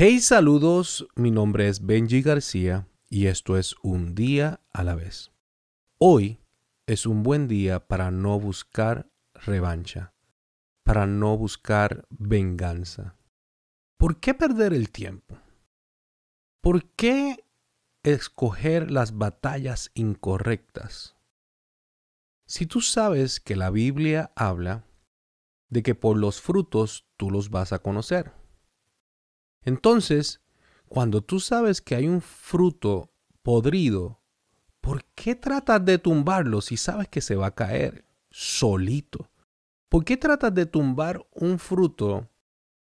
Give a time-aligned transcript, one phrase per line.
[0.00, 5.32] Hey, saludos, mi nombre es Benji García y esto es Un día a la vez.
[5.98, 6.38] Hoy
[6.86, 10.14] es un buen día para no buscar revancha,
[10.84, 13.16] para no buscar venganza.
[13.96, 15.36] ¿Por qué perder el tiempo?
[16.62, 17.44] ¿Por qué
[18.04, 21.16] escoger las batallas incorrectas?
[22.46, 24.84] Si tú sabes que la Biblia habla
[25.68, 28.37] de que por los frutos tú los vas a conocer.
[29.68, 30.40] Entonces,
[30.88, 34.22] cuando tú sabes que hay un fruto podrido,
[34.80, 39.30] ¿por qué tratas de tumbarlo si sabes que se va a caer solito?
[39.90, 42.30] ¿Por qué tratas de tumbar un fruto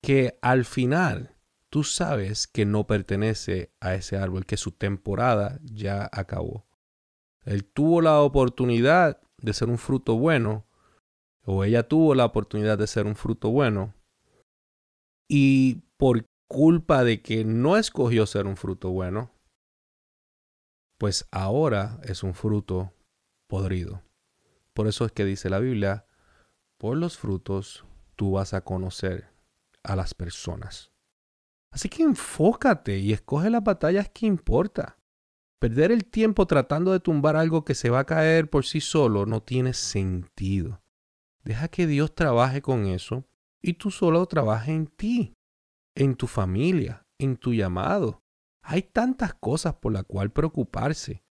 [0.00, 1.36] que al final
[1.70, 6.66] tú sabes que no pertenece a ese árbol, que su temporada ya acabó?
[7.44, 10.66] Él tuvo la oportunidad de ser un fruto bueno,
[11.44, 13.94] o ella tuvo la oportunidad de ser un fruto bueno,
[15.28, 19.32] y por culpa de que no escogió ser un fruto bueno,
[20.98, 22.92] pues ahora es un fruto
[23.48, 24.02] podrido.
[24.74, 26.06] Por eso es que dice la Biblia,
[26.78, 27.84] por los frutos
[28.16, 29.30] tú vas a conocer
[29.82, 30.92] a las personas.
[31.70, 34.98] Así que enfócate y escoge las batallas que importa.
[35.58, 39.24] Perder el tiempo tratando de tumbar algo que se va a caer por sí solo
[39.24, 40.82] no tiene sentido.
[41.44, 43.24] Deja que Dios trabaje con eso
[43.62, 45.34] y tú solo trabajes en ti
[45.94, 48.22] en tu familia, en tu llamado.
[48.62, 51.24] Hay tantas cosas por las cuales preocuparse.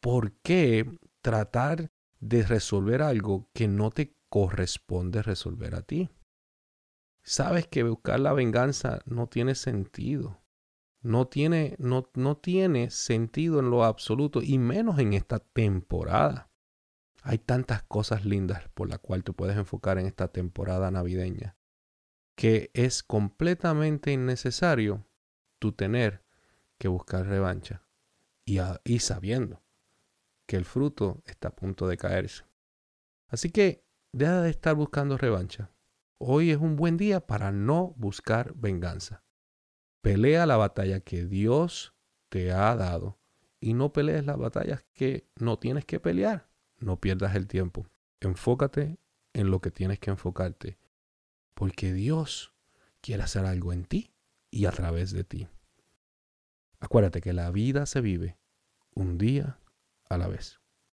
[0.00, 6.10] ¿Por qué tratar de resolver algo que no te corresponde resolver a ti?
[7.22, 10.42] Sabes que buscar la venganza no tiene sentido.
[11.00, 16.50] No tiene, no, no tiene sentido en lo absoluto y menos en esta temporada.
[17.22, 21.56] Hay tantas cosas lindas por las cuales te puedes enfocar en esta temporada navideña
[22.34, 25.06] que es completamente innecesario
[25.58, 26.22] tú tener
[26.78, 27.82] que buscar revancha
[28.44, 29.62] y, y sabiendo
[30.46, 32.44] que el fruto está a punto de caerse.
[33.28, 35.70] Así que deja de estar buscando revancha.
[36.18, 39.24] Hoy es un buen día para no buscar venganza.
[40.02, 41.94] Pelea la batalla que Dios
[42.28, 43.18] te ha dado
[43.60, 46.48] y no pelees las batallas que no tienes que pelear.
[46.78, 47.86] No pierdas el tiempo.
[48.20, 48.98] Enfócate
[49.32, 50.78] en lo que tienes que enfocarte
[51.54, 52.52] porque Dios
[53.00, 54.12] quiere hacer algo en ti
[54.50, 55.48] y a través de ti.
[56.80, 58.38] Acuérdate que la vida se vive
[58.94, 59.58] un día
[60.08, 60.60] a la vez.